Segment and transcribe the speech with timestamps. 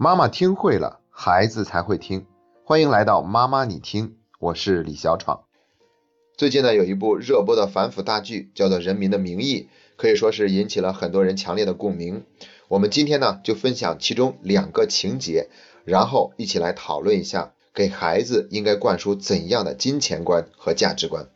[0.00, 2.24] 妈妈听会了，孩子才会听。
[2.64, 5.40] 欢迎来到妈妈你听，我是李小闯。
[6.36, 9.62] 最近呢，有一部热播的反腐大剧，叫做《人民的名义》，
[9.96, 12.24] 可以说是引起了很多人强烈的共鸣。
[12.68, 15.48] 我们今天呢，就分享其中两个情节，
[15.84, 21.26] 然后一起来讨论一下，给孩子应该灌输怎样的金钱观和价值观。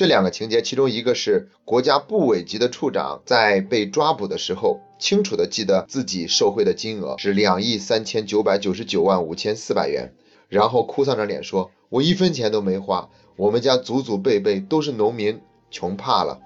[0.00, 10.14] 这两个情节，其中一个是国家部委级的处长在被抓捕的时候，清楚的记得自己受贿的金额是两亿三千九百九十九万五千四百元，
[10.48, 16.40] 然后哭丧着脸说：“我一分钱都没花，我们家祖祖辈辈都是农民，穷怕了。”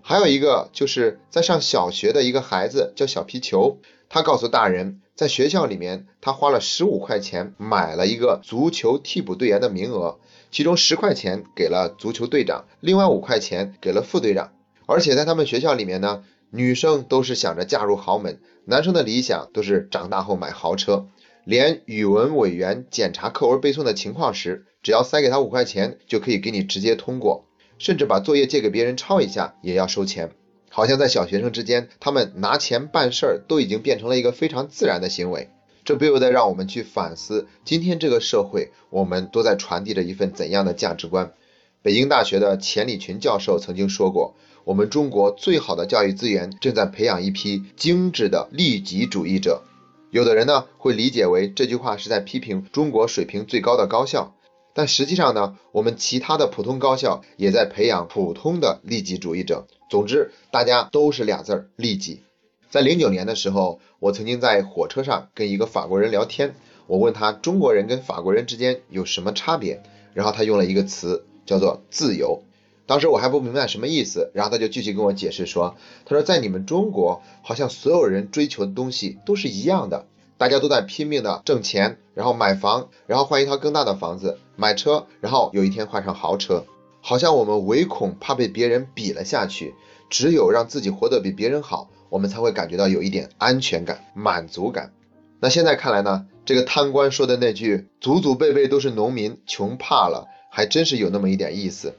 [0.00, 3.76] 还有一个就是在上小学的一个孩子叫小皮球，
[4.08, 10.18] 他告诉大人，在学校里面他花了十五块钱买了一个足球替补队员的名额。
[10.50, 14.52] 其中十块钱给了足球队长，另外五块钱给了副队长。
[14.86, 21.08] 而且在他们学校里面呢，女生都是想着嫁入豪门，男生的理想都是长大后买豪车。
[21.44, 27.46] 连语文委员检查课文背诵的情况时，只要塞给他五块钱，就可以给你直接通过。
[27.78, 30.30] 甚至把作业借给别人抄一下也要收钱。
[30.76, 35.48] 好像在小学生之间，他们拿钱办事儿都已经变成了一个非常自然的行为。
[35.86, 41.32] 这不由得让我们去反思，今天这个社会，我们都在传递着一份怎样的价值观？
[41.80, 49.62] 北京大学的钱理群教授曾经说过，我们中国最好的教育资源正在培养一批精致的利己主义者。
[50.10, 54.34] 有的人呢会理解为这句话是在批评中国水平最高的高校，
[54.76, 59.66] 但实际上呢，我们其他的普通高校也在培养普通的利己主义者。
[59.88, 62.20] 总之，大家都是俩字儿：利己。
[62.68, 66.54] 在零九年的时候，我曾经在火车上跟一个法国人聊天，
[66.88, 72.42] 我问他中国人跟法国人之间有什么差别，然后他用了一个词叫做自由。
[72.84, 75.74] 当时我还不明白什么意思，然后他就继续跟我解释说，
[76.04, 80.04] 他说在你们中国，好像所有人追求的东西都是一样的，
[80.36, 86.64] 大家都在拼命的挣钱，然后买房，然后换一套更大的房子，买车，然后有一天换上豪车，
[87.00, 89.74] 好像我们唯恐怕被别人比了下去，
[90.10, 91.90] 只有让自己活得比别人好。
[92.08, 94.92] 我们才会感觉到有一点安全感、满足感。
[95.40, 101.94] 那现在看来呢，这个贪官说的那句“祖祖辈辈都是农民，穷怕了”，还真是有那么一点意思。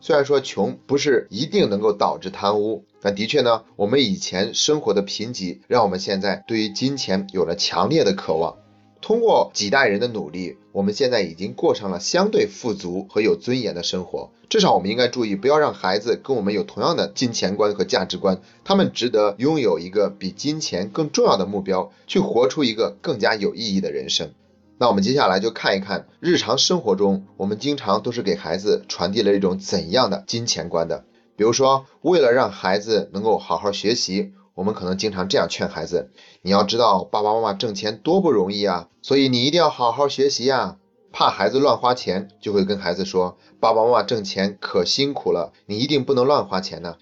[0.00, 8.58] 虽然说穷不是一定能够导致贪污，但的确呢，我们以前生活的贫瘠，让我们现在对于金钱有了强烈的渴望。
[9.00, 14.30] 通过几代人的努力，我们现在已经过上了相对富足和有尊严的生活。
[14.48, 18.40] 至少我们应该注意，不要让孩子跟我们有同样的金钱观和价值观。
[18.64, 24.32] 他们值得拥有一个比金钱更重要的目标，去活出一个更加有意义的人生。
[24.78, 31.04] 那我们接下来就看一看日常生活中，我们经常都是给孩子传递了一种怎样的金钱观的。
[31.36, 34.32] 比如说，为了让孩子能够好好学习。
[34.58, 36.10] 我们可能经常这样劝孩子：
[36.42, 40.78] 你要知道，爸爸妈妈挣钱多不容易啊，所以你一定要好好学习呀。
[41.12, 46.96] 怕孩子乱花钱，就会跟孩子说：爸爸妈妈挣钱可辛苦了，你一定不能乱花钱呢。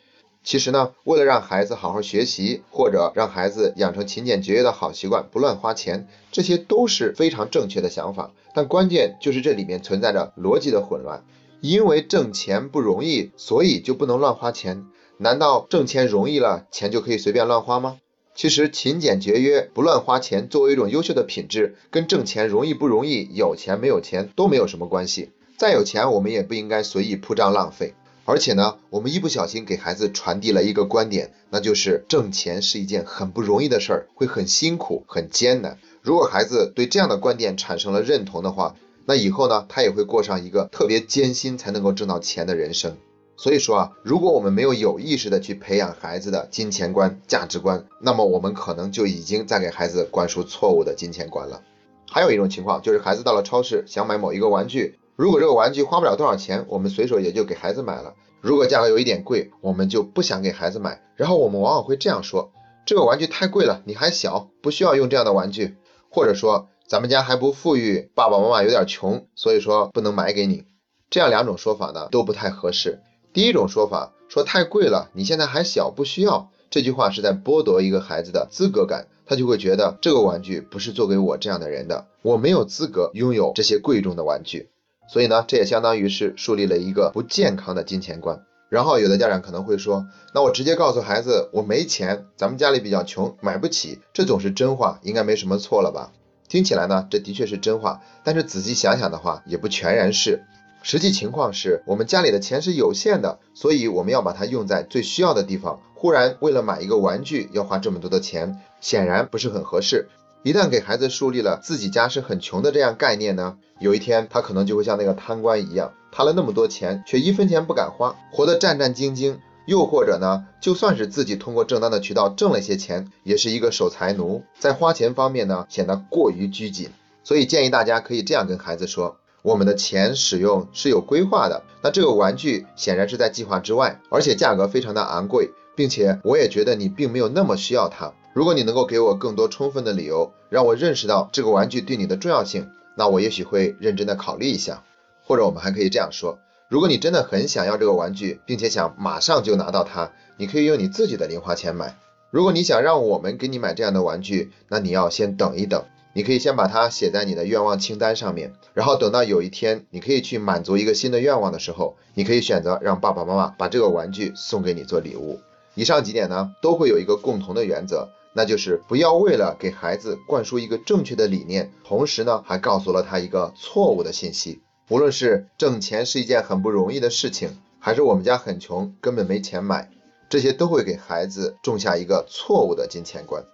[0.44, 8.32] 其实呢，为了让孩子好好学习，或者让孩子养成勤俭节约的好习惯，不乱花钱，这些都是非常正确的想法。
[8.52, 11.24] 但关键就是这里面存在着逻辑的混乱，
[11.62, 14.84] 因为挣钱不容易，所以就不能乱花钱。
[15.18, 17.98] 难道挣钱容易了，钱就可以随便乱花吗？
[18.34, 25.30] 其实勤俭节约、不乱花钱，作为一种优秀的品质，跟挣钱容易不容易、有钱没有钱都没有什么关系。
[25.56, 27.94] 再有钱，我们也不应该随意铺张浪费。
[28.26, 35.78] 而且呢，我们一不小心给孩子传递了一个观点，那就是挣钱是一件很不容易的事儿，会很辛苦、很艰难。
[36.02, 38.74] 如果孩子对这样的观点产生了认同的话，
[39.06, 42.96] 那以后呢，他也会过上一个特别艰辛才能够挣到钱的人生。
[43.36, 51.62] 所以说啊，如果我们没有有意识的去培养孩子的金钱观、价值观，那么我们可能就已经在给孩子灌输错误的金钱观了。
[52.10, 61.02] 还有一种情况就是，孩子到了超市想买某一个玩具，如果这个玩具花不了多少钱，我们随手也就给孩子买了；如果价格有一点贵，我们就不想给孩子买。
[61.14, 62.52] 然后我们往往会这样说：
[62.86, 65.76] 这个玩具太贵了，你还小，不需要用这样的玩具。
[66.08, 70.64] 或者说，咱们家还不富裕，爸爸妈妈有点穷，所以说不能买给你。
[71.10, 73.00] 这样两种说法呢，都不太合适。
[73.36, 76.48] 第一种说法说太贵了，你现在还小，不需要。
[76.70, 84.70] 这句话是在剥夺一个孩子的资格感，他就会觉得这个玩具不是做给我这样的人的，我没有资格拥有这些贵重的玩具。
[85.12, 88.42] 所以呢，这也相当于是树立了一个不健康的金钱观。
[88.70, 96.10] 然后有的家长可能会说，那我直接告诉孩子我没钱，咱们家里比较穷，买不起，这总是真话，应该没什么错了吧？
[96.48, 100.46] 听起来呢，这的确是真话，但是仔细想想的话，也不全然是。
[100.82, 105.80] 实际情况是我们家里的钱是有限的，所以我们要把它用在最需要的地方。
[105.94, 110.08] 忽然为了买一个玩具要花这么多的钱，显然不是很合适。
[110.42, 119.38] 一旦给孩子树立了自己家是很穷的这样概念呢，有一天他可能就会像那个贪官一样，贪了那么多钱，却一分钱不敢花，活得战战兢兢。
[119.66, 126.90] 又或者呢，就算是自己通过正当的渠道挣了些钱，也是一个守财奴，在花钱方面呢显得过于拘谨。
[127.24, 131.62] 所以建议大家可以这样跟孩子说：我们的钱使用是有规划的。
[131.80, 138.12] 那这个玩具显然是在计划之外，而且价格非常的昂贵，并且我也觉得你并没有那么需要它。
[138.34, 144.82] 如果你能够给我更多充分的理由，让我认识到这个玩具对你的重要性，那我也许会认真的考虑一下。
[145.22, 146.40] 或者我们还可以这样说。
[146.68, 151.96] 如果你真的很想要这个玩具，并且想马上就拿到它，你可以用你自己的零花钱买。
[152.32, 155.84] 如果你想让我们给你买这样的玩具，那你要先等一等。
[156.16, 165.38] 你可以先把它写在你的愿望清单上面，然后等到有一天你可以去满足一个新的愿望的时候，你可以选择让爸爸妈妈把这个玩具送给你做礼物。
[165.74, 174.62] 以上几点呢，都会有一个共同的原则，那就是不要为了给孩子灌输一个正确的理念，同时呢还告诉了他一个错误的信息。
[174.88, 179.90] 无论是挣钱是一件很不容易的事情，还是我们家很穷，根本没钱买，
[180.30, 183.44] 这些都会给孩子种下一个错误的金钱观。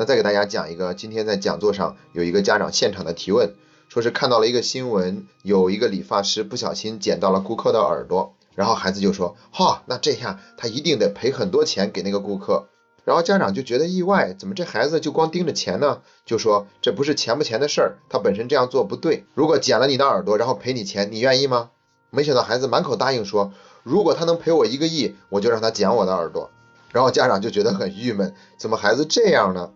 [0.00, 3.54] 那再给大家讲一个，今天在讲座上有一个家长现场的提问，
[3.88, 12.68] 说是看到了一个新闻，有一个理发师不小心剪到了顾客的耳朵，然后孩子就说，哈，那这下他一定得赔很多钱给那个顾客。
[13.04, 16.00] 然后家长就觉得意外，怎么这孩子就光盯着钱呢？
[16.24, 19.24] 就说这不是钱不钱的事儿，他本身这样做不对。
[19.34, 21.70] 如果剪了你的耳朵，然后赔你钱，你愿意吗？
[22.10, 23.52] 没想到孩子满口答应说，
[23.82, 26.50] 如果他能赔我一个亿，我就让他剪我的耳朵。
[26.92, 29.70] 然后家长就觉得很郁闷，怎么孩子这样呢？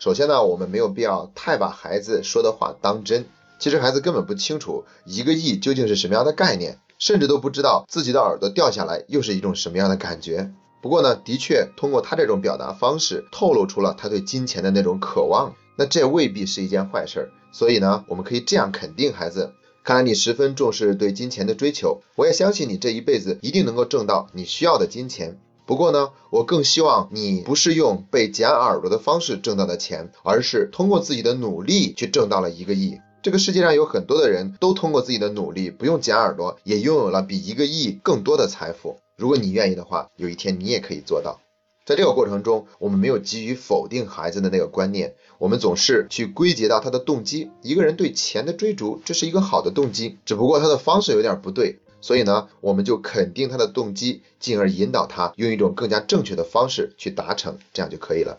[0.00, 3.26] 首先呢，我们没有必要太把孩子说的话当真。
[3.58, 10.50] 其实孩子根本不清楚一个亿究竟是什么样的概念，甚至都不知道自己的耳朵掉下来又是一种什么样的感觉。
[10.80, 15.54] 不过呢，的确通过他这种表达方式，透露出了他对金钱的那种渴望。
[15.76, 17.30] 那这未必是一件坏事儿。
[17.52, 19.52] 所以呢，我们可以这样肯定孩子：
[19.84, 25.38] 看来你十分重视对金钱的追求，我也相信你这一辈子一定能够挣到你需要的金钱。
[25.70, 32.98] 不过呢，我更希望你不是用被剪耳朵的方式挣到的钱，而是通过自己的努力去挣到了一个亿。
[33.22, 38.98] 这个世界上有很多的人都通过自己的努力，不用剪耳朵，也拥有了比一个亿更多的财富。
[39.16, 41.40] 如果你愿意的话，有一天你也可以做到。
[41.86, 47.52] 在这个过程中，我们没有急于否定孩子的那个观念，我们总是去归结到他的动机。
[47.62, 58.38] 一个人对钱的追逐，这是一个好的动机，只不过他的方式有点不对，所以呢，我们就肯定他的动机，进而引导他用一种更加正确的方式去达成，这样就可以了。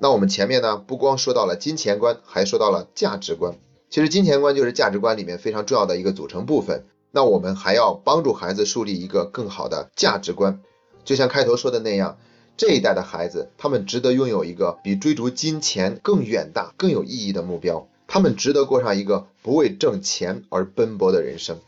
[0.00, 3.56] 那我们前面呢，不光说到了金钱观，还说到了价值观。
[3.90, 6.84] 其实金钱观就是价值观里面非常重要的一个组成部分。
[7.10, 10.60] 那我们还要帮助孩子树立一个更好的价值观，
[11.04, 12.16] 就像开头说的那样，
[12.56, 21.58] 这一代的孩子，他们值得拥有一个比追逐金钱更远大、更有意义的目标，他们值得过上一个不为挣钱而奔波的人生。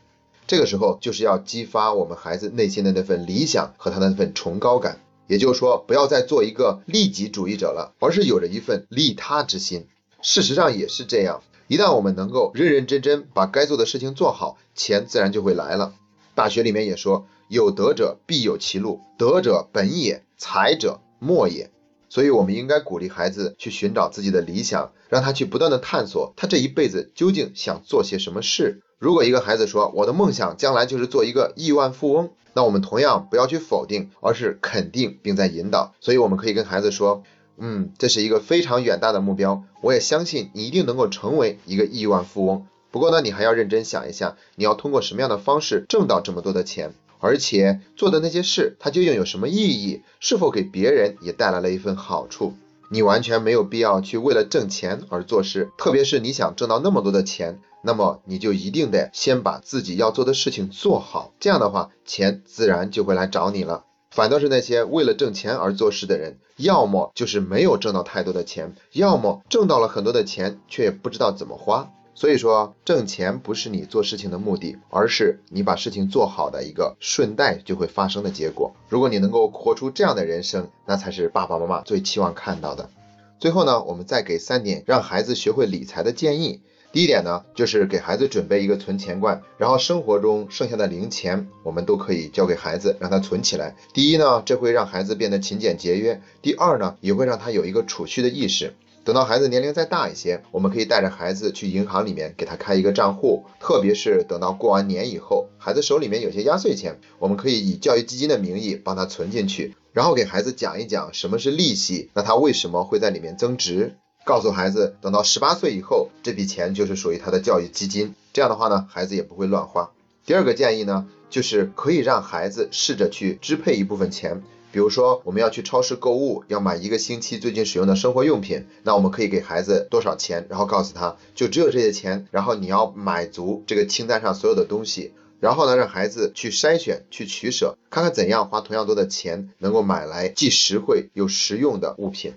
[0.46, 9.86] 这个时候，就是要激发我们孩子内心的那份理想和他的那份崇高感，也就是说，不要再做一个利己主义者了，而是有着一份利他之心。
[10.20, 11.42] 事实上也是这样。
[11.68, 15.94] 一旦我们能够认认真真把该做的事情做好，钱自然就会来了。
[16.34, 21.70] 大学里面也说，有德者必有其路，德者本也，才者末也。
[22.10, 28.82] 所以，我们应该鼓励孩子去寻找自己的理想，让他去不断的探索他这一辈子究竟想做些什么事。
[29.02, 35.92] 如果一个孩子说我的梦想将来就是做一个亿万富翁，那我们同样不要去否定，而是肯定并在引导。
[36.00, 37.24] 所以，我们可以跟孩子说。
[37.58, 42.64] 嗯，这是一个非常远大的目标，我也相信你一定能够成为一个亿万富翁。
[42.92, 50.02] 不过呢，你还要认真想一下，你要通过什么样的方式挣到这么多的钱，而且做的那些事，它究竟有什么意义？
[50.20, 52.54] 是否给别人也带来了一份好处？
[52.88, 63.84] 你完全没有必要去为了挣钱而做事，特别是你想挣到那么多的钱，那么你就一定得先把自己要做的事情做好，这样的话，钱自然就会来找你了。
[64.10, 71.90] 反倒是那些为了挣钱而做事的人，要么就是没有挣到太多的钱，要么挣到了很多的钱，却不知道怎么花。
[72.14, 78.74] 所以说，挣钱不是你做事情的目的，而是你把事情做好的一个顺带就会发生的结果。
[78.90, 82.90] 如果你能够活出这样的人生，那才是爸爸妈妈最期望看到的。
[83.38, 86.60] 最后呢，我们再给三点让孩子学会理财的建议。
[86.92, 93.74] 第一点呢，就是给孩子准备一个存钱罐，然后生活中剩下的零钱，我们都可以交给孩子，让他存起来。
[93.94, 98.74] 第一呢，这会让孩子变得勤俭节约；第二呢，也会让他有一个储蓄的意识。
[99.04, 113.96] 等到孩子年龄再大一些，我们可以带着孩子去银行里面给他开一个账户，特别是等到过完年以后，孩子手里面有些压岁钱，我们可以以教育基金的名义帮他存进去，然后给孩子讲一讲什么是利息，那他为什么会在里面增值。
[114.24, 118.14] 告诉孩子，等到十八岁以后，这笔钱就是属于他的教育基金。
[118.32, 119.90] 这样的话呢，孩子也不会乱花。
[120.24, 124.42] 第二个建议呢，就是可以让孩子试着去支配一部分钱。
[124.70, 142.32] 比如说，我们要去超市购物，要买一个星期最近使用的生活用品，那我们可以给孩子多少钱，然后告诉他，就只有这些钱，然后你要买足这个清单上所有的东西，然后呢，让孩子去筛选、去取舍，看看怎样花同样多的钱能够买来既实惠又实用的物品。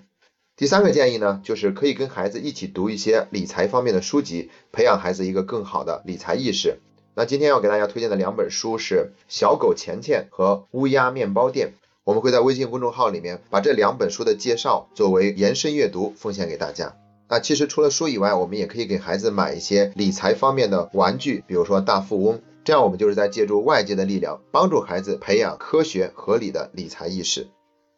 [0.58, 6.78] 第三个建议呢，就是可以跟孩子一起读一些理财方面的书籍，培养孩子一个更好的理财意识。
[7.14, 11.68] 那今天要给大家推荐的两本书是《小狗钱钱》和《乌鸦面包店》。
[12.04, 16.96] 我们会在微信公众号里面把这两本书的介绍作为延伸阅读奉献给大家。
[17.28, 27.48] 那其实除了书以外，我们也可以给孩子买一些理财方面的玩具，比如说大富翁，这样我们就是在借助外界的力量，帮助孩子培养科学合理的理财意识。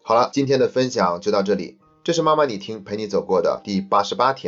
[0.03, 4.47] 好了，今天的分享就到这里，这是妈妈你听陪你走过的第八十八天。